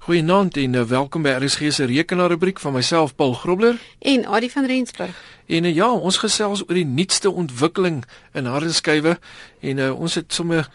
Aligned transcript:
Goeienaand 0.00 0.56
en 0.56 0.72
uh, 0.72 0.82
welkom 0.88 1.26
by 1.26 1.34
RSG 1.36 1.68
se 1.76 1.84
rekenaarrubriek 1.84 2.60
van 2.60 2.72
myself 2.72 3.10
Paul 3.14 3.34
Grobler 3.36 3.76
en 3.98 4.22
Adie 4.26 4.48
van 4.50 4.64
Rensburg. 4.66 5.16
En 5.46 5.64
uh, 5.64 5.74
ja, 5.74 5.90
ons 5.92 6.16
gesels 6.16 6.62
oor 6.64 6.78
die 6.78 6.86
nuutste 6.88 7.28
ontwikkeling 7.28 7.98
in 8.32 8.46
harde 8.48 8.72
skywe 8.72 9.18
en 9.60 9.82
uh, 9.84 9.90
ons 9.92 10.14
het 10.16 10.32
sommer 10.32 10.70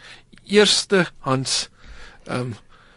eerste 0.46 1.08
hands 1.26 1.64
ehm 2.28 2.52
um, 2.52 2.54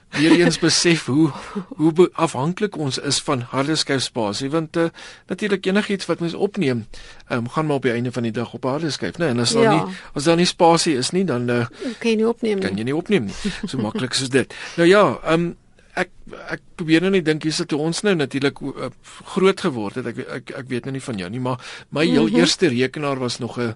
weer 0.10 0.36
eens 0.40 0.60
besef 0.68 1.06
hoe 1.06 1.32
hoe 1.78 2.10
afhanklik 2.14 2.78
ons 2.78 2.98
is 2.98 3.18
van 3.26 3.42
harde 3.50 3.76
skyfspasie 3.76 4.50
want 4.54 4.78
uh, 4.78 4.92
natuurlik 5.30 5.66
enigiets 5.66 6.06
wat 6.06 6.22
mens 6.22 6.34
opneem 6.34 6.84
ehm 7.28 7.40
um, 7.40 7.48
gaan 7.50 7.66
maar 7.66 7.82
op 7.82 7.88
die 7.88 7.96
einde 7.96 8.12
van 8.12 8.28
die 8.30 8.32
dag 8.32 8.54
op 8.54 8.70
harde 8.70 8.92
skyf, 8.92 9.18
né? 9.18 9.26
Nee, 9.26 9.30
en 9.30 9.40
as 9.40 9.56
daar 9.58 9.64
ja. 9.64 9.74
nie 9.74 9.98
as 10.14 10.30
daar 10.30 10.38
nie 10.38 10.46
spasie 10.46 10.94
is 10.98 11.10
nie, 11.10 11.26
dan 11.26 11.50
uh, 11.50 11.66
kan 11.98 12.12
jy 12.14 12.16
nie 12.22 12.30
opneem 12.30 12.62
nie. 12.62 12.68
Kan 12.68 12.78
jy 12.78 12.86
nie 12.86 12.96
opneem 12.96 13.26
nie. 13.26 13.56
So 13.66 13.82
maklik 13.82 14.14
soos 14.14 14.30
dit. 14.30 14.54
Nou 14.78 14.88
ja, 14.90 15.18
ehm 15.24 15.50
um, 15.50 15.58
ek 15.94 16.10
ek 16.50 16.62
probeer 16.76 17.02
nou 17.02 17.12
net 17.12 17.26
dink 17.26 17.44
hier's 17.44 17.58
dit 17.58 17.74
ons 17.74 18.02
nou 18.02 18.16
natuurlik 18.16 18.62
uh, 18.62 18.90
groot 19.34 19.62
geword 19.62 19.96
het. 19.96 20.06
Ek 20.06 20.20
ek 20.20 20.54
ek 20.64 20.70
weet 20.70 20.86
nou 20.86 20.94
nie 20.94 21.04
van 21.04 21.18
jou 21.18 21.30
nie, 21.30 21.40
maar 21.40 21.60
my 21.90 22.06
heel 22.06 22.28
mm 22.28 22.28
-hmm. 22.28 22.40
eerste 22.40 22.68
rekenaar 22.68 23.20
was 23.20 23.40
nog 23.40 23.60
'n 23.60 23.76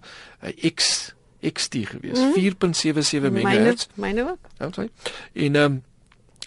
X 0.76 1.14
XT 1.44 1.76
gewees. 1.88 2.20
Mm 2.20 2.32
-hmm. 2.34 2.34
4.77 2.34 3.32
MHz. 3.32 3.44
Myne 3.44 3.76
myne 3.96 4.30
ook. 4.30 4.40
Ja, 4.60 4.72
sorry. 4.72 4.90
En 5.34 5.56
ehm 5.56 5.72
um, 5.72 5.84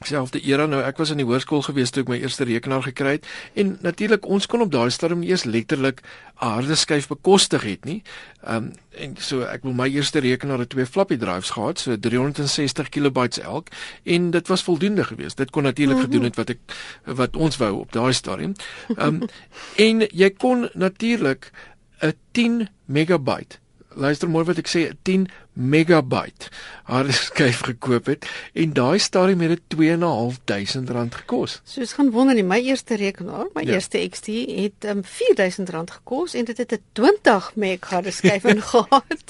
selfde 0.07 0.41
era 0.45 0.67
nou 0.67 0.81
ek 0.83 0.99
was 1.01 1.11
in 1.11 1.21
die 1.21 1.27
hoërskool 1.27 1.65
gewees 1.67 1.91
toe 1.91 2.03
ek 2.05 2.13
my 2.13 2.19
eerste 2.21 2.47
rekenaar 2.49 2.85
gekry 2.87 3.17
het 3.19 3.27
en 3.55 3.77
natuurlik 3.85 4.27
ons 4.27 4.47
kon 4.47 4.65
op 4.65 4.73
daai 4.73 4.91
stadium 4.95 5.21
nie 5.25 5.31
eers 5.33 5.45
letterlik 5.45 6.03
'n 6.41 6.53
harde 6.53 6.75
skyf 6.77 7.09
bekostig 7.09 7.63
het 7.63 7.85
nie. 7.85 8.03
Ehm 8.45 8.57
um, 8.57 8.73
en 8.97 9.17
so 9.21 9.43
ek 9.45 9.63
wil 9.63 9.73
my 9.77 9.89
eerste 9.93 10.21
rekenaar 10.25 10.59
het 10.59 10.71
twee 10.73 10.87
floppy 10.87 11.17
drives 11.17 11.51
gehad, 11.51 11.79
so 11.79 11.97
360 11.97 12.89
kilobytes 12.89 13.41
elk 13.41 13.69
en 14.05 14.31
dit 14.31 14.49
was 14.49 14.63
voldoende 14.63 15.05
geweest. 15.05 15.37
Dit 15.37 15.51
kon 15.51 15.63
natuurlik 15.63 16.01
gedoen 16.01 16.23
het 16.23 16.37
wat 16.37 16.51
ek 16.51 16.59
wat 17.05 17.37
ons 17.37 17.57
wou 17.57 17.73
op 17.81 17.93
daai 17.93 18.13
stadium. 18.13 18.55
Ehm 18.97 19.23
um, 19.23 19.29
en 19.77 20.09
jy 20.13 20.31
kon 20.31 20.69
natuurlik 20.75 21.53
'n 22.01 22.13
10 22.33 22.69
megabyte 22.85 23.59
luister 23.97 24.29
mooi 24.29 24.45
wat 24.45 24.61
ek 24.61 24.69
sê 24.71 24.83
10 25.09 25.27
megabyte 25.57 26.51
hardskyf 26.91 27.63
gekoop 27.71 28.11
het 28.13 28.29
en 28.55 28.75
daai 28.77 28.99
stadium 29.03 29.45
het 29.45 29.57
dit 29.57 29.77
2.500 29.77 30.93
rand 30.93 31.15
gekos. 31.23 31.61
Soos 31.65 31.97
gaan 31.97 32.13
wonder 32.15 32.37
nie, 32.37 32.45
my 32.47 32.61
eerste 32.61 32.99
rekenaar, 33.01 33.49
my 33.57 33.65
ja. 33.65 33.79
eerste 33.79 34.03
XT 34.05 34.33
het 34.53 34.89
um, 34.93 35.03
4000 35.05 35.73
rand 35.75 35.95
gekos 35.99 36.37
en 36.37 36.45
dit 36.45 36.59
het 36.59 36.73
'n 36.73 36.83
20 36.93 37.53
meg 37.57 37.89
hardskyf 37.91 38.45
in 38.45 38.63
gehad. 38.73 39.25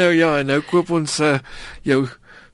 nou 0.00 0.12
ja, 0.12 0.38
en 0.38 0.46
nou 0.46 0.60
koop 0.60 0.90
ons 0.90 1.20
uh, 1.20 1.38
jou 1.82 2.06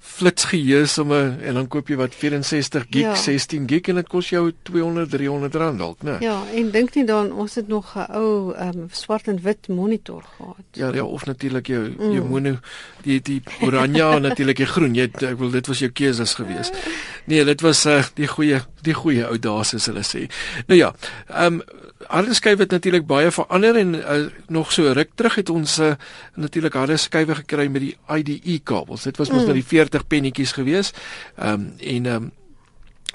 flits 0.02 0.44
geheue 0.50 0.86
sommer 0.90 1.36
en 1.46 1.54
dan 1.54 1.68
koop 1.70 1.88
jy 1.88 1.96
wat 2.00 2.14
64 2.18 2.86
gig, 2.90 3.04
ja. 3.04 3.14
16 3.14 3.68
gig 3.70 3.86
en 3.92 4.00
dit 4.00 4.08
kos 4.10 4.32
jou 4.32 4.42
200 4.66 5.10
300 5.12 5.58
rand 5.62 5.78
dalk, 5.78 6.02
né? 6.02 6.16
Ja, 6.24 6.40
en 6.58 6.72
dink 6.74 6.96
nie 6.98 7.04
dan 7.06 7.30
ons 7.32 7.54
het 7.54 7.68
nog 7.70 7.94
'n 7.94 8.10
ou 8.18 8.50
um, 8.50 8.88
swart 8.90 9.28
en 9.30 9.38
wit 9.42 9.68
monitor 9.68 10.24
gehad. 10.36 10.66
Ja, 10.72 10.90
ja, 10.94 11.04
of 11.04 11.24
natuurlik 11.26 11.66
jou 11.66 11.94
mm. 11.98 12.12
jou 12.12 12.24
mono 12.28 12.58
die 13.02 13.20
die 13.20 13.42
oranje 13.60 14.02
en 14.02 14.22
natuurlik 14.22 14.56
die 14.56 14.66
groen. 14.66 14.94
Jy 14.94 15.08
ek 15.22 15.38
wil 15.38 15.50
dit 15.50 15.66
was 15.66 15.78
jou 15.78 15.90
keuses 15.90 16.34
gewees. 16.34 16.72
Nee, 17.30 17.44
dit 17.44 17.60
was 17.60 17.86
uh, 17.86 18.02
die 18.18 18.26
goeie 18.26 18.60
die 18.82 18.94
goeie 18.94 19.26
ou 19.28 19.38
dae 19.38 19.64
soos 19.64 19.86
hulle 19.90 20.02
sê. 20.06 20.26
Nou 20.66 20.78
ja, 20.78 20.92
ehm 21.28 21.60
um, 21.60 21.80
harde 22.10 22.34
skywe 22.34 22.64
het 22.64 22.72
natuurlik 22.74 23.04
baie 23.06 23.30
verander 23.30 23.76
en 23.78 23.94
uh, 23.94 24.14
nog 24.50 24.72
so 24.74 24.90
ruk 24.92 25.12
terug 25.14 25.36
het 25.38 25.50
ons 25.50 25.76
uh, 25.78 25.92
natuurlik 26.34 26.74
harde 26.74 26.96
skywe 26.98 27.36
gekry 27.44 27.68
met 27.70 27.84
die 27.84 27.94
IDE 28.10 28.58
kabels. 28.66 29.06
Dit 29.06 29.20
was 29.22 29.30
mos 29.30 29.44
mm. 29.44 29.52
nou 29.52 29.54
die 29.60 29.68
40 29.70 30.06
pennetjies 30.06 30.54
gewees. 30.58 30.92
Ehm 31.36 31.52
um, 31.52 31.68
en 31.78 32.06
ehm 32.06 32.22
um, 32.22 32.30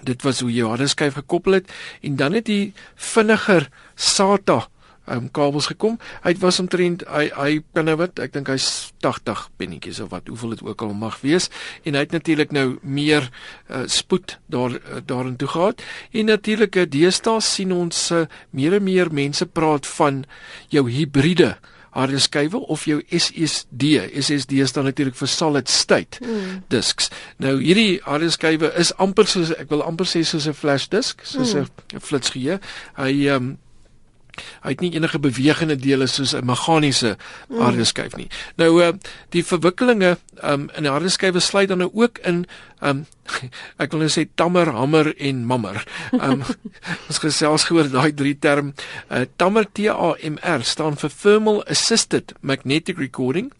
dit 0.03 0.22
was 0.22 0.39
hoe 0.45 0.52
jy 0.53 0.66
harde 0.66 0.88
skyf 0.88 1.16
gekoppel 1.17 1.58
het 1.58 1.72
en 2.05 2.16
dan 2.16 2.35
het 2.38 2.45
die 2.45 2.73
vinniger 2.95 3.66
SATA 3.95 4.67
um, 5.08 5.30
kabels 5.31 5.69
gekom. 5.72 5.97
Hy 6.23 6.33
was 6.41 6.59
omtrent 6.63 7.05
hy 7.11 7.27
hy 7.36 7.50
kan 7.75 7.88
nou 7.89 7.97
wat, 8.00 8.19
ek 8.23 8.35
dink 8.35 8.51
hy's 8.51 8.91
80 9.06 9.47
pennetjies 9.59 10.01
of 10.03 10.12
wat, 10.12 10.28
hoeveel 10.31 10.56
dit 10.56 10.66
ook 10.68 10.84
al 10.85 10.94
mag 10.97 11.19
wees 11.23 11.50
en 11.84 11.97
hy 11.97 12.03
het 12.06 12.16
natuurlik 12.16 12.51
nou 12.56 12.68
meer 12.81 13.29
uh, 13.69 13.85
spoed 13.91 14.38
daar 14.51 14.78
uh, 14.78 15.01
daarin 15.06 15.38
toe 15.38 15.47
gehad. 15.47 15.81
En 16.12 16.31
natuurlik 16.31 16.75
uh, 16.75 16.85
deesdae 16.90 17.41
sien 17.41 17.73
ons 17.75 18.12
uh, 18.12 18.25
meer 18.51 18.78
en 18.79 18.84
meer 18.84 19.13
mense 19.13 19.45
praat 19.45 19.88
van 19.97 20.23
jou 20.73 20.88
hibriede 20.91 21.56
harde 21.97 22.19
skywe 22.22 22.59
of 22.69 22.85
jou 22.85 23.00
SSD. 23.09 23.97
SSD 24.22 24.62
staan 24.69 24.85
natuurlik 24.89 25.16
vir 25.18 25.29
solid 25.31 25.69
state 25.69 26.22
mm. 26.22 26.63
disks. 26.69 27.09
Nou 27.41 27.57
hierdie 27.62 27.97
harde 28.06 28.29
skywe 28.34 28.69
is 28.78 28.94
amper 29.01 29.29
soos 29.29 29.53
ek 29.57 29.72
wil 29.74 29.85
amper 29.85 30.09
sê 30.09 30.22
soos 30.28 30.47
'n 30.47 30.57
flash 30.57 30.88
disk, 30.94 31.24
soos 31.25 31.56
'n 31.56 31.66
mm. 31.66 32.03
flitsgeheue. 32.09 32.59
Hy 33.01 33.13
ehm 33.28 33.35
um, 33.35 33.56
Hy 34.64 34.75
het 34.75 34.81
nie 34.81 34.94
enige 34.96 35.20
bewegende 35.20 35.75
dele 35.75 36.08
soos 36.08 36.34
'n 36.36 36.46
meganiese 36.46 37.18
mm. 37.50 37.59
harde 37.62 37.86
skyf 37.86 38.16
nie. 38.16 38.30
Nou 38.58 38.72
uh 38.84 38.94
die 39.30 39.44
verwikkelinge 39.44 40.18
um 40.44 40.70
in 40.75 40.84
'n 40.84 40.92
harde 40.92 41.09
skywe 41.09 41.40
sluit 41.40 41.70
dan 41.70 41.78
nou 41.78 41.92
ook 41.94 42.18
in 42.18 42.46
um 42.81 43.06
ek 43.81 43.92
wil 43.92 44.00
nou 44.00 44.09
sê 44.09 44.28
tammer, 44.36 44.72
hamer 44.72 45.14
en 45.18 45.46
mammer. 45.46 45.84
Um 46.12 46.44
ons 47.08 47.20
gesels 47.20 47.64
gehoor 47.64 47.90
daai 47.90 48.14
drie 48.14 48.38
term. 48.40 48.74
Uh 49.09 49.25
tammer 49.36 49.66
T 49.72 49.90
A 49.90 50.16
M 50.22 50.38
R 50.42 50.64
staan 50.64 50.98
vir 50.98 51.09
thermal 51.09 51.64
assisted 51.66 52.34
magnetic 52.42 52.98
recording, 52.98 53.52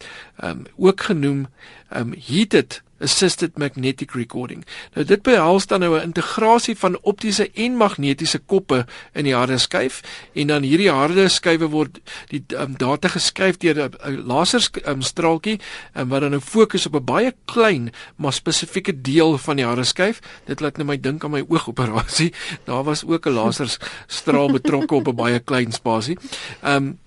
um 0.42 0.66
ook 0.76 1.00
genoem 1.00 1.46
um 1.90 2.14
heated 2.14 2.82
assisted 3.00 3.58
magnetic 3.58 4.12
recording. 4.12 4.64
Nou 4.94 5.06
dit 5.06 5.22
behels 5.22 5.66
dan 5.66 5.80
nou 5.80 5.98
'n 5.98 6.02
integrasie 6.02 6.76
van 6.76 6.98
optiese 7.02 7.50
en 7.54 7.76
magnetiese 7.76 8.38
koppe 8.38 8.86
in 9.12 9.24
die 9.24 9.34
harde 9.34 9.58
skyf 9.58 10.02
en 10.34 10.46
dan 10.46 10.62
hierdie 10.62 10.90
harde 10.90 11.28
skywe 11.28 11.68
word 11.68 11.98
die 12.28 12.44
um, 12.56 12.76
data 12.76 13.08
geskryf 13.08 13.56
deur 13.56 13.90
'n 13.90 14.22
laserstraaltjie 14.26 15.60
um, 15.94 16.08
wat 16.08 16.20
dan 16.20 16.30
nou 16.30 16.40
fokus 16.40 16.86
op 16.86 16.94
'n 16.94 17.04
baie 17.04 17.34
klein 17.44 17.92
maar 18.16 18.32
spesifieke 18.32 19.00
deel 19.00 19.38
van 19.38 19.56
die 19.56 19.64
harde 19.64 19.84
skyf. 19.84 20.20
Dit 20.44 20.60
laat 20.60 20.76
net 20.76 20.86
my 20.86 21.00
dink 21.00 21.24
aan 21.24 21.30
my 21.30 21.44
oogoperasie. 21.48 22.32
Daar 22.64 22.84
was 22.84 23.04
ook 23.04 23.26
'n 23.26 23.32
laserstraal 23.32 24.50
betrokke 24.52 24.94
op 24.94 25.08
'n 25.08 25.14
baie 25.14 25.38
klein 25.38 25.72
spasie. 25.72 26.18
Ehm 26.62 26.76
um, 26.76 26.98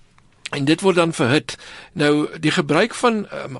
en 0.52 0.64
dit 0.64 0.80
word 0.80 0.96
dan 0.96 1.12
verhit. 1.12 1.56
Nou 1.92 2.28
die 2.40 2.50
gebruik 2.50 2.94
van 2.94 3.26
um, 3.44 3.56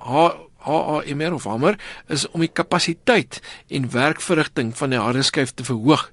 HAMR 0.65 1.37
of 1.37 1.45
hamer 1.45 1.79
is 2.13 2.27
om 2.31 2.43
die 2.45 2.51
kapasiteit 2.53 3.41
en 3.69 3.91
werkverrigting 3.93 4.73
van 4.79 4.95
die 4.95 5.01
harde 5.01 5.23
skyf 5.27 5.55
te 5.55 5.67
verhoog. 5.67 6.09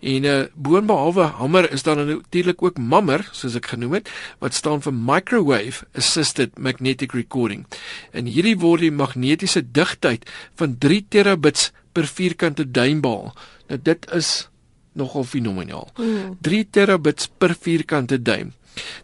En 0.00 0.24
uh, 0.24 0.34
eh, 0.34 0.46
boonbehalwe 0.54 1.28
hamer 1.38 1.70
is 1.72 1.82
daar 1.82 2.00
natuurlik 2.00 2.62
ook 2.62 2.78
mammer, 2.78 3.28
soos 3.32 3.56
ek 3.58 3.72
genoem 3.74 3.98
het, 4.00 4.10
wat 4.42 4.54
staan 4.54 4.82
vir 4.84 4.94
microwave 4.94 5.86
assisted 5.94 6.58
magnetic 6.58 7.12
recording. 7.12 7.64
En 8.12 8.26
hierdie 8.30 8.58
word 8.58 8.84
die 8.84 8.94
magnetiese 8.94 9.62
digtheid 9.64 10.28
van 10.58 10.78
3 10.78 11.04
terabits 11.08 11.70
per 11.94 12.08
vierkante 12.10 12.66
duim 12.70 13.00
behaal. 13.00 13.32
Nou 13.68 13.78
dit 13.82 14.10
is 14.12 14.48
nogal 14.94 15.24
fenomenaal. 15.24 15.88
Mm. 15.96 16.36
3 16.40 16.66
terabits 16.70 17.30
per 17.38 17.54
vierkante 17.60 18.22
duim. 18.22 18.52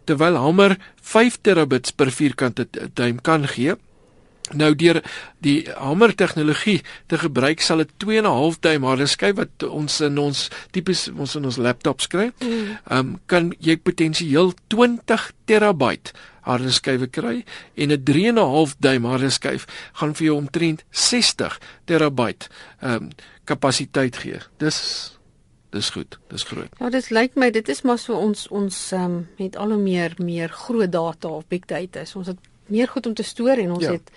Terwyl 0.03 0.35
hamer 0.39 0.77
5 1.01 1.39
terabits 1.41 1.91
per 1.95 2.11
vierkante 2.11 2.67
duim 2.93 3.21
kan 3.21 3.47
gee, 3.47 3.75
Nou 4.51 4.71
deur 4.75 4.99
die 5.43 5.63
hamer 5.77 6.15
tegnologie 6.15 6.81
te 7.07 7.19
gebruik 7.21 7.61
sal 7.63 7.83
dit 7.83 7.91
2.5 8.03 8.59
duim 8.59 8.87
harde 8.89 9.07
skyf 9.07 9.37
wat 9.37 9.63
ons 9.67 9.99
in 10.01 10.17
ons 10.21 10.49
tipies 10.75 11.07
ons 11.13 11.35
in 11.39 11.47
ons 11.47 11.61
laptops 11.61 12.09
kry. 12.11 12.31
Mm. 12.41 12.75
Ehm 12.89 12.99
um, 12.99 13.13
kan 13.25 13.53
jy 13.59 13.77
potensieel 13.77 14.53
20 14.73 15.31
terabyte 15.45 16.11
harde 16.47 16.71
skywe 16.73 17.07
kry 17.07 17.37
en 17.75 17.91
'n 17.91 18.03
3.5 18.03 18.75
duim 18.79 19.05
harde 19.05 19.29
skyf 19.29 19.67
gaan 19.93 20.13
vir 20.13 20.25
jou 20.25 20.35
omtrent 20.37 20.83
60 20.91 21.59
terabyte 21.85 22.49
ehm 22.81 22.93
um, 22.93 23.09
kapasiteit 23.45 24.15
gee. 24.17 24.39
Dis 24.57 25.17
dis 25.71 25.89
goed, 25.89 26.19
dis 26.27 26.43
groot. 26.43 26.69
Ja, 26.79 26.89
dit 26.89 27.09
lyk 27.09 27.35
my 27.35 27.51
dit 27.51 27.69
is 27.69 27.81
maar 27.81 27.97
so 27.97 28.15
ons 28.15 28.47
ons 28.47 28.91
ehm 28.91 29.03
um, 29.03 29.27
het 29.37 29.55
al 29.55 29.71
hoe 29.71 29.81
meer 29.81 30.13
meer 30.17 30.49
groot 30.49 30.91
data 30.91 31.27
of 31.27 31.47
big 31.47 31.65
data. 31.65 32.03
Ons 32.15 32.27
het 32.27 32.50
meer 32.71 32.87
goed 32.87 33.05
om 33.05 33.13
te 33.13 33.23
stoor 33.23 33.59
en 33.61 33.75
ons 33.77 33.83
ja. 33.83 33.97
het 33.97 34.11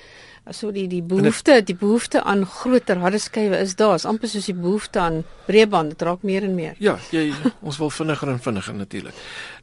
so 0.53 0.69
die 0.73 0.85
die 0.89 1.01
behoefte 1.01 1.63
die 1.65 1.77
behoefte 1.77 2.21
aan 2.23 2.45
groter 2.47 2.99
harde 3.01 3.19
skywe 3.19 3.57
is 3.65 3.75
daar. 3.77 3.95
Is 3.97 4.05
amper 4.05 4.29
soos 4.29 4.45
die 4.51 4.57
behoefte 4.57 5.01
aan 5.01 5.23
breëband, 5.47 5.95
dit 5.95 6.03
raak 6.05 6.23
meer 6.25 6.45
en 6.45 6.55
meer. 6.55 6.75
Ja, 6.83 6.99
jy 7.13 7.31
ons 7.65 7.79
wil 7.81 7.91
vinniger 7.93 8.29
en 8.29 8.41
vinniger 8.45 8.77
natuurlik. 8.77 9.15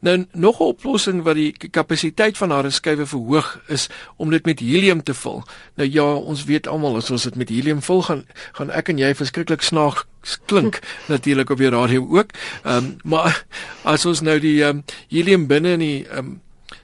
Nou 0.02 0.26
nog 0.34 0.60
'n 0.60 0.74
oplossing 0.74 1.24
wat 1.24 1.36
die 1.36 1.54
kapasiteit 1.70 2.38
van 2.38 2.52
harde 2.52 2.70
skywe 2.70 3.06
verhoog 3.06 3.62
is 3.68 3.90
om 4.18 4.30
dit 4.30 4.46
met 4.46 4.60
helium 4.60 5.04
te 5.04 5.14
vul. 5.14 5.44
Nou 5.76 5.90
ja, 5.90 6.14
ons 6.14 6.46
weet 6.46 6.68
almal 6.68 6.96
as 6.96 7.12
ons 7.12 7.24
dit 7.24 7.36
met 7.36 7.50
helium 7.50 7.82
vul 7.82 8.02
gaan 8.02 8.26
gaan 8.54 8.70
ek 8.70 8.90
en 8.90 8.98
jy 8.98 9.14
verskriklik 9.16 9.62
snaaks 9.62 10.40
klink 10.46 10.80
natuurlik 11.14 11.50
op 11.50 11.58
die 11.58 11.70
radio 11.70 12.08
ook. 12.10 12.30
Ehm 12.64 12.78
um, 12.78 12.98
maar 13.04 13.46
as 13.84 14.06
ons 14.06 14.22
nou 14.22 14.40
die 14.40 14.64
ehm 14.64 14.78
um, 14.78 14.84
helium 15.10 15.48
binne 15.48 15.72
in 15.72 15.80
die 15.80 16.08
ehm 16.08 16.18
um, 16.18 16.42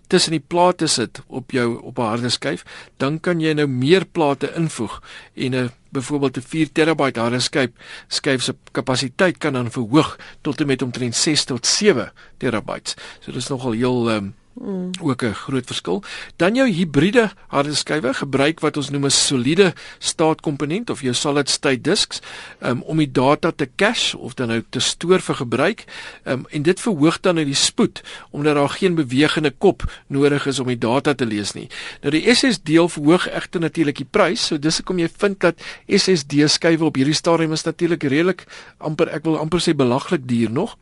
tussen 0.07 0.31
die 0.31 0.43
plate 0.47 0.87
sit 0.87 1.21
op 1.27 1.51
jou 1.51 1.81
op 1.81 1.99
'n 1.99 2.01
harde 2.01 2.29
skyf, 2.29 2.63
dan 2.97 3.19
kan 3.19 3.39
jy 3.39 3.53
nou 3.53 3.67
meer 3.67 4.05
plate 4.05 4.53
invoeg 4.55 5.01
en 5.35 5.55
'n 5.55 5.71
byvoorbeeld 5.89 6.37
'n 6.37 6.41
4 6.41 6.71
terabyte 6.71 7.19
hardeskyf 7.19 7.69
skyf 8.07 8.41
se 8.41 8.55
kapasiteit 8.71 9.37
kan 9.37 9.53
dan 9.53 9.71
verhoog 9.71 10.17
tot 10.41 10.61
en 10.61 10.67
met 10.67 10.81
omtrent 10.81 11.15
6 11.15 11.43
tot 11.43 11.67
7 11.67 12.11
terabytes. 12.37 12.95
So 13.19 13.31
dis 13.31 13.47
nogal 13.47 13.71
heel 13.71 14.11
um, 14.11 14.35
Mm. 14.61 14.91
ook 15.01 15.23
'n 15.23 15.33
groot 15.33 15.65
verskil. 15.65 16.03
Dan 16.35 16.55
jou 16.55 16.69
hibriede 16.69 17.31
hardeskywe 17.47 18.13
gebruik 18.13 18.59
wat 18.59 18.77
ons 18.77 18.89
noem 18.89 19.05
'n 19.05 19.11
soliede 19.11 19.73
staatkomponent 19.99 20.89
of 20.89 21.01
jou 21.01 21.13
solid 21.13 21.49
state 21.49 21.81
disks 21.81 22.19
um, 22.59 22.81
om 22.81 22.97
die 22.97 23.11
data 23.11 23.51
te 23.51 23.69
cache 23.75 24.17
of 24.17 24.33
dan 24.33 24.47
nou 24.47 24.63
te 24.69 24.79
stoor 24.79 25.19
vir 25.19 25.35
gebruik. 25.35 25.83
Um, 26.23 26.45
en 26.49 26.61
dit 26.61 26.79
verhoog 26.79 27.19
dan 27.19 27.35
nou 27.35 27.45
die 27.45 27.55
spoed 27.55 28.01
omdat 28.29 28.55
daar 28.55 28.69
geen 28.69 28.95
bewegende 28.95 29.51
kop 29.51 29.91
nodig 30.07 30.45
is 30.45 30.59
om 30.59 30.67
die 30.67 30.77
data 30.77 31.13
te 31.13 31.25
lees 31.25 31.53
nie. 31.53 31.69
Nou 32.01 32.11
die 32.11 32.33
SSD 32.35 32.65
deel 32.67 32.89
verhoog 32.89 33.27
egter 33.29 33.59
natuurlik 33.63 34.01
die 34.01 34.09
prys. 34.09 34.47
So 34.47 34.59
dis 34.59 34.81
hoekom 34.81 34.99
jy 34.99 35.09
vind 35.23 35.39
dat 35.39 35.61
SSD 35.87 36.47
skywe 36.51 36.89
op 36.89 36.99
hierdie 36.99 37.17
stadium 37.17 37.55
is 37.55 37.65
natuurlik 37.67 38.03
redelik 38.03 38.45
amper 38.77 39.09
ek 39.13 39.23
wil 39.23 39.39
amper 39.41 39.63
sê 39.63 39.75
belaglik 39.77 40.27
duur 40.27 40.51
nog. 40.51 40.77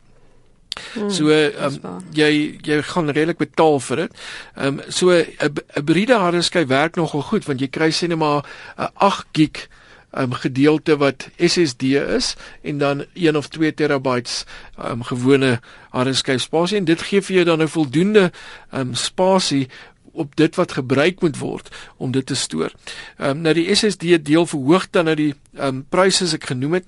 Hmm, 0.94 1.10
so 1.10 1.30
um, 1.30 1.78
jy 2.12 2.58
jy 2.64 2.82
gaan 2.82 3.10
redelik 3.10 3.38
betaal 3.38 3.80
vir 3.80 3.96
dit. 3.96 4.20
Ehm 4.56 4.66
um, 4.66 4.80
so 4.88 5.10
'n 5.10 5.62
hybride 5.74 6.14
hardeskyf 6.14 6.68
werk 6.68 6.96
nogal 6.96 7.22
goed 7.22 7.44
want 7.44 7.60
jy 7.60 7.68
kry 7.68 7.90
sê 7.90 8.08
net 8.08 8.18
maar 8.18 8.44
'n 8.76 8.90
8 8.94 9.26
gig 9.32 9.68
um, 10.16 10.32
gedeelte 10.32 10.96
wat 10.96 11.28
SSD 11.36 11.82
is 11.82 12.34
en 12.62 12.78
dan 12.78 13.04
1 13.12 13.36
of 13.36 13.48
2 13.48 13.74
terabytes 13.74 14.44
um, 14.84 15.02
gewone 15.02 15.60
hardeskyf 15.90 16.40
spasie 16.40 16.78
en 16.78 16.84
dit 16.84 17.02
gee 17.02 17.20
vir 17.20 17.34
jou 17.36 17.44
dan 17.44 17.62
'n 17.62 17.68
voldoende 17.68 18.32
um, 18.72 18.94
spasie 18.94 19.68
op 20.12 20.36
dit 20.36 20.54
wat 20.54 20.72
gebruik 20.72 21.20
moet 21.20 21.38
word 21.38 21.68
om 21.96 22.10
dit 22.10 22.26
te 22.26 22.34
stoor. 22.34 22.72
Ehm 23.18 23.30
um, 23.30 23.40
nou 23.40 23.54
die 23.54 23.74
SSD 23.74 24.24
deel 24.24 24.46
verhoog 24.46 24.90
dan 24.90 25.04
nou 25.04 25.16
die 25.16 25.34
ehm 25.54 25.66
um, 25.66 25.84
pryse 25.88 26.24
as 26.24 26.34
ek 26.34 26.44
genoem 26.44 26.72
het 26.72 26.86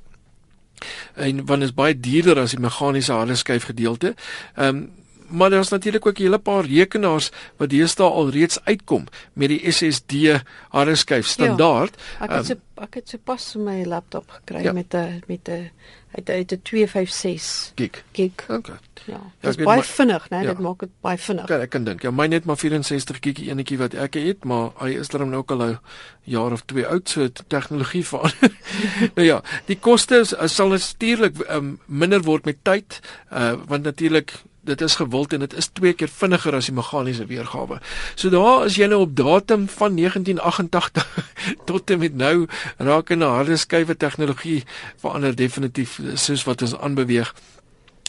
en 1.18 1.44
want 1.46 1.62
is 1.66 1.74
baie 1.74 1.96
duurder 2.00 2.38
as 2.38 2.54
die 2.54 2.62
meganiese 2.62 3.12
hardeskyf 3.12 3.68
gedeelte. 3.72 4.14
Ehm 4.56 4.76
um, 4.76 4.88
maar 5.28 5.50
daar's 5.50 5.68
natuurlik 5.68 6.06
ook 6.06 6.18
'n 6.18 6.22
hele 6.22 6.38
paar 6.38 6.64
rekenaars 6.64 7.30
wat 7.56 7.70
deesdae 7.70 8.10
al 8.10 8.30
reeds 8.30 8.58
uitkom 8.64 9.06
met 9.32 9.48
die 9.48 9.72
SSD 9.72 10.42
hardeskyf 10.68 11.26
standaard. 11.26 11.94
Ja, 12.18 12.24
ek 12.24 12.30
het 12.30 12.46
so 12.46 12.54
ek 12.76 12.94
het 12.94 13.08
so 13.08 13.18
pas 13.24 13.54
my 13.54 13.84
laptop 13.84 14.30
gekry 14.30 14.62
ja. 14.62 14.72
met 14.72 14.94
'n 14.94 15.22
met 15.26 15.48
'n 15.48 15.70
uit 16.10 16.30
uit 16.30 16.52
'n 16.52 16.60
256 16.62 17.72
gig. 17.74 18.04
Gig. 18.12 18.48
Okay. 18.48 18.76
Ja. 19.06 19.20
Dit 19.40 19.58
is 19.58 19.64
baie 19.64 19.82
vinnig, 19.82 20.28
né? 20.28 20.36
Ja. 20.36 20.48
Dit 20.48 20.58
maak 20.58 20.78
dit 20.78 20.88
baie 21.00 21.18
vinnig. 21.18 21.44
Okay, 21.44 21.60
ek 21.60 21.70
kan 21.70 21.84
dink. 21.84 22.02
Ja, 22.02 22.10
my 22.10 22.26
net 22.26 22.44
maar 22.44 22.56
64 22.56 23.16
gig 23.20 23.38
enetjie 23.48 23.78
wat 23.78 23.94
ek 23.94 24.14
het, 24.14 24.44
maar 24.44 24.70
hy 24.78 24.98
is 24.98 25.08
dan 25.08 25.28
nou 25.28 25.40
ook 25.40 25.50
al 25.50 25.62
'n 25.62 25.78
jaar 26.22 26.52
of 26.52 26.62
2 26.64 26.86
oud, 26.86 27.08
so 27.08 27.28
tegnologie 27.46 28.06
van. 28.06 28.30
nou 29.16 29.26
ja, 29.26 29.42
die 29.66 29.78
koste 29.78 30.24
sal 30.44 30.68
natuurlik 30.68 31.38
um, 31.50 31.78
minder 31.86 32.22
word 32.22 32.44
met 32.44 32.56
tyd, 32.62 33.00
uh 33.32 33.54
want 33.66 33.82
natuurlik 33.82 34.32
dit 34.68 34.84
is 34.86 34.96
gewild 35.00 35.32
en 35.32 35.44
dit 35.44 35.56
is 35.58 35.70
twee 35.72 35.92
keer 35.92 36.10
vinniger 36.12 36.56
as 36.58 36.68
die 36.70 36.76
meganiese 36.76 37.26
weergawe. 37.28 37.80
So 38.14 38.30
daar 38.32 38.66
is 38.68 38.78
jy 38.78 38.88
nou 38.90 39.02
op 39.06 39.16
datum 39.16 39.68
van 39.68 39.96
1988 39.96 41.08
tot 41.70 41.90
en 41.90 42.02
met 42.04 42.14
nou 42.14 42.46
raak 42.76 43.10
in 43.10 43.24
'n 43.24 43.36
harde 43.36 43.56
skywe 43.56 43.96
tegnologie 43.96 44.64
verander 44.96 45.36
definitief 45.36 46.00
soos 46.14 46.44
wat 46.44 46.62
ons 46.62 46.76
aanbeweeg. 46.76 47.34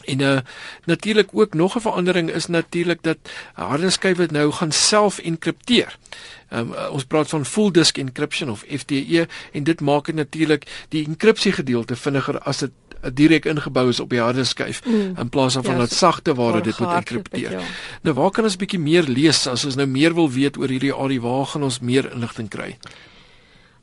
En 0.06 0.20
uh 0.20 0.40
natuurlik 0.86 1.30
ook 1.32 1.54
nog 1.54 1.76
'n 1.76 1.80
verandering 1.80 2.32
is 2.32 2.46
natuurlik 2.46 3.04
dat 3.04 3.18
harde 3.54 3.90
skywe 3.90 4.28
nou 4.32 4.52
gaan 4.52 4.72
self 4.72 5.20
enkripteer. 5.20 5.98
Um, 6.54 6.74
uh, 6.74 6.92
ons 6.92 7.04
praat 7.04 7.30
van 7.30 7.46
full 7.46 7.72
disk 7.72 7.98
encryption 7.98 8.50
of 8.50 8.64
FDE 8.68 9.28
en 9.52 9.64
dit 9.64 9.82
maak 9.82 10.06
dit 10.06 10.16
natuurlik 10.16 10.66
die 10.90 11.06
enkripsie 11.06 11.52
gedeelte 11.52 11.96
vinniger 11.96 12.40
as 12.40 12.58
dit 12.58 12.72
direk 13.13 13.46
ingebou 13.46 13.90
is 13.90 14.00
op 14.00 14.10
die 14.10 14.22
harde 14.22 14.44
skyf 14.44 14.81
mm. 14.86 15.18
in 15.18 15.30
plaas 15.30 15.54
van 15.54 15.72
ja, 15.72 15.78
dat 15.78 15.92
sagte 15.92 16.34
ware 16.36 16.62
dit 16.62 16.80
moet 16.80 16.96
enkripteer. 17.01 17.51
Ja. 17.51 17.62
Nou 18.01 18.16
waar 18.16 18.31
kan 18.31 18.44
ons 18.44 18.56
'n 18.56 18.63
bietjie 18.63 18.80
meer 18.80 19.04
lees 19.04 19.48
as 19.48 19.66
ons 19.66 19.75
nou 19.75 19.88
meer 19.88 20.13
wil 20.13 20.30
weet 20.30 20.57
oor 20.57 20.68
hierdie 20.68 20.94
AD 20.94 21.18
waar 21.18 21.46
gaan 21.46 21.63
ons 21.63 21.80
meer 21.80 22.12
inligting 22.13 22.50
kry? 22.50 22.78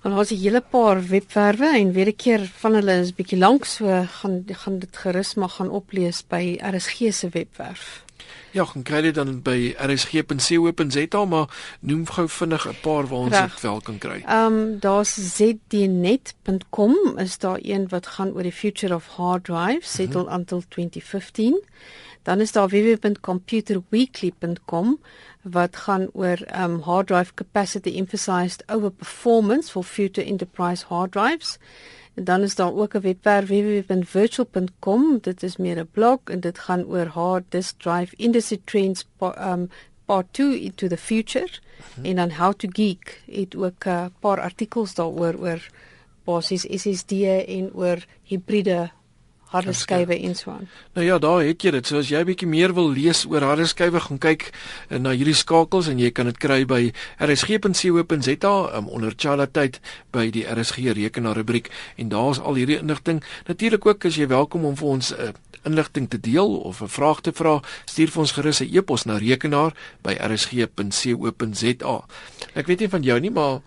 Want 0.02 0.18
ons 0.18 0.30
het 0.30 0.38
'n 0.38 0.42
hele 0.42 0.60
paar 0.60 1.02
webwerwe 1.08 1.66
en 1.78 1.92
weer 1.92 2.08
'n 2.08 2.16
keer 2.16 2.50
van 2.58 2.74
hulle 2.74 3.00
is 3.00 3.14
bietjie 3.14 3.38
lank 3.38 3.64
so 3.64 4.06
gaan 4.20 4.44
gaan 4.46 4.78
dit 4.78 4.96
gerus 4.96 5.34
maar 5.34 5.48
gaan 5.48 5.70
oplees 5.70 6.24
by 6.28 6.58
RSG 6.62 7.12
se 7.12 7.28
webwerf. 7.28 8.05
Ja, 8.50 8.64
gaan 8.64 8.82
kry 8.82 9.00
dit 9.00 9.14
dan 9.14 9.42
by 9.42 9.74
rsg.co.za 9.78 11.24
maar 11.24 11.76
noem 11.80 12.06
gou 12.06 12.28
vinnig 12.28 12.68
'n 12.68 12.76
paar 12.82 13.06
waar 13.06 13.18
ons 13.18 13.40
dit 13.40 13.60
wel 13.60 13.80
kan 13.80 13.98
kry. 13.98 14.22
Ehm 14.26 14.52
um, 14.52 14.78
daar's 14.78 15.36
zdnet.com 15.36 17.18
is 17.18 17.38
daar 17.38 17.58
een 17.62 17.88
wat 17.88 18.06
gaan 18.06 18.32
oor 18.32 18.42
die 18.42 18.52
future 18.52 18.94
of 18.94 19.06
hard 19.06 19.44
drives 19.44 19.92
settle 19.92 20.22
mm 20.22 20.28
-hmm. 20.28 20.38
until 20.38 20.62
2015. 20.68 21.64
Dan 22.22 22.40
is 22.40 22.52
daar 22.52 22.68
www.computerweekly.com 22.68 25.00
wat 25.42 25.76
gaan 25.76 26.08
oor 26.12 26.38
um 26.62 26.80
hard 26.80 27.06
drive 27.06 27.34
capacity 27.34 27.96
emphasized 27.96 28.62
over 28.66 28.90
performance 28.90 29.70
for 29.70 29.84
future 29.84 30.26
enterprise 30.26 30.84
hard 30.84 31.12
drives. 31.12 31.58
En 32.16 32.24
dan 32.24 32.40
is 32.40 32.54
daar 32.54 32.74
ook 32.74 32.94
'n 32.94 33.00
webwerf 33.00 33.48
www.virtual.com. 33.48 35.18
Dit 35.20 35.42
is 35.42 35.56
meer 35.56 35.78
'n 35.78 35.88
blog 35.92 36.18
en 36.24 36.40
dit 36.40 36.58
gaan 36.58 36.84
oor 36.84 37.06
hard 37.06 37.44
disk 37.48 37.74
drive 37.78 38.16
industry 38.16 38.60
trends 38.64 39.06
um 39.20 39.70
part 40.04 40.26
2 40.30 40.60
into 40.60 40.88
the 40.88 40.96
future 40.96 41.48
-huh. 41.94 42.08
en 42.08 42.16
dan 42.16 42.30
how 42.30 42.52
to 42.52 42.68
geek. 42.72 43.22
Het 43.30 43.56
ook 43.56 43.84
'n 43.84 43.88
uh, 43.88 44.06
paar 44.20 44.40
artikels 44.40 44.94
daaroor 44.94 45.34
oor 45.38 45.68
basies 46.24 46.66
SSD 46.70 47.12
en 47.46 47.70
oor 47.74 48.06
hibriede 48.22 48.90
harde 49.56 49.74
skywe 49.76 50.18
en 50.28 50.36
so 50.38 50.52
aan. 50.52 50.68
Nou 50.96 51.06
ja, 51.06 51.18
daar 51.22 51.42
het 51.44 51.64
jy 51.64 51.72
dit. 51.76 51.86
So 51.86 52.00
as 52.02 52.10
jy 52.12 52.22
bietjie 52.28 52.48
meer 52.48 52.74
wil 52.76 52.90
lees 52.94 53.24
oor 53.28 53.44
harde 53.44 53.66
skywe, 53.68 54.00
gaan 54.06 54.20
kyk 54.22 54.50
uh, 54.50 55.00
na 55.02 55.14
hierdie 55.16 55.36
skakels 55.36 55.90
en 55.92 56.00
jy 56.02 56.12
kan 56.14 56.30
dit 56.30 56.38
kry 56.42 56.62
by 56.68 56.82
rsg.co.za 57.22 58.54
um, 58.78 58.88
onder 58.88 59.16
Chala 59.16 59.46
tyd 59.46 59.80
by 60.14 60.28
die 60.34 60.46
RSG 60.46 60.92
rekenaar 60.96 61.36
rubriek 61.40 61.72
en 61.96 62.12
daar's 62.12 62.40
al 62.40 62.60
hierdie 62.60 62.80
inligting. 62.80 63.22
Natuurlik 63.50 63.86
ook 63.86 64.08
as 64.08 64.20
jy 64.20 64.28
welkom 64.30 64.64
om 64.64 64.76
vir 64.76 64.88
ons 64.96 65.12
'n 65.12 65.20
uh, 65.20 65.32
inligting 65.66 66.08
te 66.08 66.20
deel 66.20 66.56
of 66.56 66.80
'n 66.80 66.88
vraag 66.88 67.20
te 67.20 67.32
vra, 67.32 67.60
stuur 67.84 68.10
vir 68.10 68.20
ons 68.20 68.32
gerus 68.32 68.60
'n 68.60 68.70
e-pos 68.76 69.04
na 69.04 69.18
rekenaar 69.18 69.74
by 70.02 70.14
rsg.co.za. 70.14 71.96
Ek 72.54 72.66
weet 72.66 72.78
nie 72.80 72.88
van 72.88 73.02
jou 73.02 73.20
nie, 73.20 73.30
maar 73.30 73.60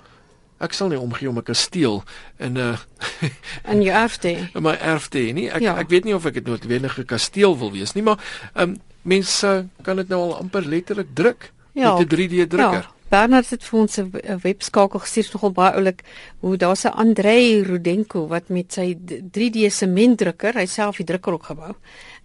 Ek 0.59 0.73
sal 0.73 0.91
nie 0.91 0.99
omgee 0.99 1.29
om 1.29 1.37
'n 1.37 1.43
kasteel 1.43 2.03
in 2.37 2.53
'n 2.53 2.57
uh, 2.57 2.77
in 3.71 3.81
jou 3.81 3.95
erfte. 3.95 4.49
In 4.53 4.63
my 4.63 4.75
erfte 4.75 5.19
nie. 5.19 5.49
Ek 5.49 5.61
ja. 5.61 5.77
ek 5.77 5.89
weet 5.89 6.03
nie 6.03 6.15
of 6.15 6.25
ek 6.25 6.33
dit 6.33 6.47
noodwendig 6.47 6.97
'n 6.99 7.05
kasteel 7.05 7.57
wil 7.57 7.71
wees 7.71 7.93
nie, 7.93 8.03
maar 8.03 8.19
ehm 8.53 8.69
um, 8.69 8.77
mense 9.01 9.67
kan 9.81 9.95
dit 9.95 10.07
nou 10.09 10.21
al 10.21 10.37
amper 10.37 10.65
letterlik 10.65 11.07
druk 11.13 11.51
ja. 11.73 11.95
met 11.95 12.03
'n 12.03 12.15
3D 12.15 12.47
drukker. 12.47 12.83
Ja. 12.83 12.97
Bernard 13.09 13.49
het 13.49 13.63
vir 13.63 13.79
ons 13.79 13.97
'n 13.97 14.39
webskakel 14.43 14.99
gestuur 14.99 15.29
nogal 15.33 15.51
baie 15.51 15.73
oulik 15.73 16.01
hoe 16.39 16.57
daar's 16.57 16.85
'n 16.85 16.93
Andrei 16.93 17.61
Rudenko 17.63 18.27
wat 18.27 18.49
met 18.49 18.73
sy 18.73 18.97
3D 19.31 19.69
sementdrukker, 19.69 20.53
hy 20.53 20.65
self 20.65 20.97
die 20.97 21.05
drukker 21.05 21.33
ook 21.33 21.43
gebou. 21.43 21.73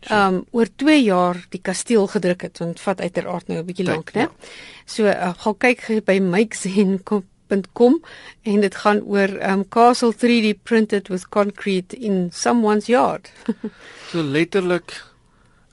Ehm 0.00 0.34
um, 0.34 0.44
oor 0.50 0.66
2 0.76 1.02
jaar 1.02 1.46
die 1.48 1.60
kasteel 1.60 2.06
gedruk 2.06 2.42
het 2.42 2.58
want 2.58 2.80
vat 2.80 3.00
uiteraard 3.00 3.48
nou 3.48 3.58
'n 3.58 3.66
bietjie 3.66 3.86
lank, 3.86 4.12
né? 4.12 4.20
Ja. 4.20 4.30
So 4.84 5.04
uh, 5.04 5.32
gaan 5.36 5.56
kyk 5.56 6.04
by 6.04 6.18
Mike 6.18 6.56
Zen 6.56 7.02
kom 7.02 7.24
www.ksg.com 7.48 8.02
en 8.42 8.60
dit 8.60 8.74
gaan 8.74 9.02
oor 9.02 9.30
um 9.50 9.64
castle 9.68 10.12
3D 10.14 10.54
printed 10.62 11.08
with 11.08 11.28
concrete 11.28 11.96
in 11.96 12.30
someone's 12.32 12.86
yard. 12.86 13.30
so 14.10 14.22
letterlik 14.22 15.04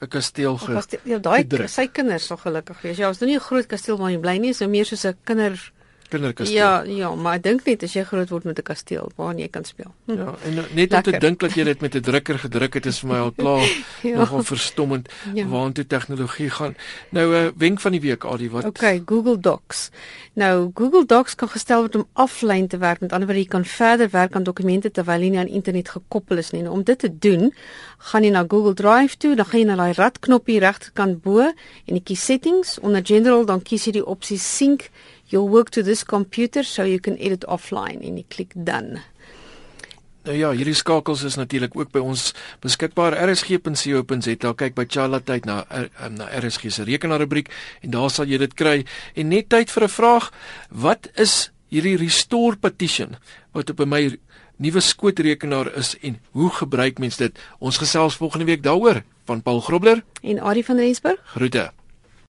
'n 0.01 0.07
kasteel 0.07 0.57
ge. 0.57 0.99
Ja, 1.03 1.19
daai 1.19 1.45
sy 1.67 1.87
kinders 1.87 2.25
sal 2.25 2.37
gelukkig 2.37 2.81
wees. 2.81 2.97
Ja, 2.97 3.07
ons 3.07 3.17
is 3.17 3.21
nou 3.21 3.29
nie 3.29 3.37
'n 3.37 3.47
groot 3.47 3.67
kasteel 3.67 3.97
waar 3.97 4.11
jy 4.11 4.19
bly 4.19 4.37
nie, 4.37 4.53
so 4.53 4.67
meer 4.67 4.85
soos 4.85 5.05
'n 5.05 5.17
kinder 5.23 5.71
kinderkasteel. 6.11 6.57
Ja, 6.57 6.83
ja, 6.85 7.09
maar 7.15 7.39
ek 7.39 7.45
dink 7.47 7.65
net 7.67 7.85
as 7.87 7.95
jy 7.95 8.03
groot 8.07 8.29
word 8.33 8.47
met 8.49 8.59
'n 8.59 8.67
kasteel 8.67 9.11
waar 9.15 9.35
jy 9.35 9.47
kan 9.47 9.65
speel. 9.65 9.91
Hm. 10.05 10.17
Ja, 10.17 10.35
en 10.45 10.53
nou, 10.59 10.65
net 10.73 10.93
om 10.93 11.01
te 11.01 11.17
dink 11.17 11.39
dat 11.39 11.55
jy 11.55 11.63
dit 11.63 11.81
met 11.81 11.95
'n 11.95 12.01
drukker 12.01 12.39
gedruk 12.39 12.73
het 12.73 12.85
is 12.85 12.99
vir 12.99 13.09
my 13.09 13.19
al 13.19 13.31
klaar 13.31 13.67
ja. 14.09 14.17
nogal 14.17 14.43
verstommend 14.43 15.09
ja. 15.33 15.45
waantoe 15.47 15.87
tegnologie 15.87 16.49
gaan. 16.49 16.75
Nou 17.09 17.27
'n 17.27 17.33
uh, 17.33 17.45
eh, 17.45 17.51
wenk 17.57 17.79
van 17.79 17.91
die 17.91 18.01
week 18.01 18.25
Adi 18.25 18.49
wat 18.49 18.65
Okay, 18.65 19.01
Google 19.05 19.39
Docs. 19.39 19.89
Nou 20.33 20.71
Google 20.73 21.05
Docs 21.05 21.35
kan 21.35 21.49
gestel 21.49 21.79
word 21.79 21.95
om 21.95 22.07
offline 22.13 22.67
te 22.67 22.77
werk. 22.77 22.99
Met 22.99 23.11
ander 23.11 23.27
woorde, 23.27 23.41
jy 23.41 23.47
kan 23.49 23.65
verder 23.65 24.09
werk 24.09 24.35
aan 24.35 24.43
dokumente 24.43 24.91
terwyl 24.91 25.21
jy 25.21 25.29
nie 25.29 25.39
aan 25.39 25.47
internet 25.47 25.89
gekoppel 25.89 26.37
is 26.37 26.51
nie. 26.51 26.61
Nou, 26.61 26.73
om 26.73 26.83
dit 26.83 26.99
te 26.99 27.17
doen, 27.19 27.53
gaan 27.97 28.23
jy 28.23 28.31
na 28.33 28.45
Google 28.47 28.73
Drive 28.73 29.17
toe, 29.17 29.35
dan 29.35 29.45
gaan 29.45 29.59
jy 29.59 29.65
na 29.65 29.75
daai 29.75 29.93
radknoppie 29.93 30.59
regterkant 30.59 31.21
bo 31.21 31.39
en 31.41 31.95
jy 31.97 32.01
kies 32.03 32.25
settings 32.25 32.79
onder 32.79 33.05
general, 33.05 33.45
dan 33.45 33.61
kies 33.61 33.85
jy 33.85 33.99
die 33.99 34.05
opsie 34.05 34.39
sync 34.41 34.89
you'll 35.31 35.49
work 35.49 35.71
to 35.71 35.83
this 35.83 36.03
computer 36.03 36.63
so 36.63 36.83
you 36.83 36.99
can 36.99 37.17
edit 37.17 37.47
offline 37.47 38.03
en 38.03 38.19
jy 38.19 38.25
klik 38.29 38.53
done. 38.55 39.01
Nou 40.21 40.35
ja, 40.37 40.51
hierdie 40.53 40.77
skakels 40.77 41.23
is 41.25 41.35
natuurlik 41.39 41.73
ook 41.73 41.89
by 41.95 42.01
ons 42.05 42.27
beskikbaar 42.61 43.15
rsg.co.za. 43.25 44.51
Kyk 44.53 44.75
by 44.77 44.85
Chala 44.85 45.17
tyd 45.25 45.47
na 45.49 45.63
eh, 45.73 45.87
na 46.13 46.27
RSG 46.37 46.69
se 46.69 46.85
rekenaarrubriek 46.85 47.49
en 47.81 47.95
daar 47.95 48.11
sal 48.13 48.29
jy 48.29 48.37
dit 48.43 48.53
kry. 48.53 48.75
En 49.17 49.31
net 49.33 49.49
tyd 49.49 49.73
vir 49.73 49.83
'n 49.83 49.89
vraag, 49.89 50.29
wat 50.69 51.09
is 51.17 51.49
hierdie 51.73 51.97
restore 51.97 52.55
petition 52.55 53.17
wat 53.51 53.69
op 53.69 53.81
my 53.85 54.11
nuwe 54.61 54.79
skootrekenaar 54.79 55.73
is 55.73 55.95
en 56.05 56.19
hoe 56.31 56.49
gebruik 56.49 56.99
mens 56.99 57.17
dit? 57.17 57.33
Ons 57.59 57.77
gesels 57.81 58.15
volgende 58.15 58.45
week 58.45 58.63
daaroor 58.63 59.01
van 59.25 59.41
Paul 59.41 59.61
Grobler 59.61 60.03
en 60.21 60.39
Adie 60.39 60.65
van 60.65 60.77
Rensburg. 60.77 61.19
Groete. 61.33 61.71